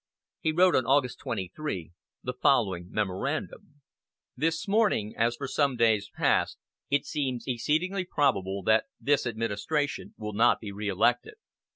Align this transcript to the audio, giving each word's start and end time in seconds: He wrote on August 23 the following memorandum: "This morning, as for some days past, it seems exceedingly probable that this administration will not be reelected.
He 0.39 0.51
wrote 0.51 0.75
on 0.75 0.83
August 0.87 1.19
23 1.19 1.91
the 2.23 2.33
following 2.33 2.87
memorandum: 2.89 3.83
"This 4.35 4.67
morning, 4.67 5.13
as 5.15 5.35
for 5.35 5.47
some 5.47 5.75
days 5.75 6.09
past, 6.09 6.57
it 6.89 7.05
seems 7.05 7.45
exceedingly 7.45 8.05
probable 8.05 8.63
that 8.63 8.85
this 8.99 9.27
administration 9.27 10.15
will 10.17 10.33
not 10.33 10.59
be 10.59 10.71
reelected. 10.71 11.35